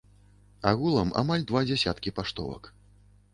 Агулам 0.71 1.11
амаль 1.23 1.45
два 1.51 1.61
дзясяткі 1.67 2.15
паштовак. 2.21 2.63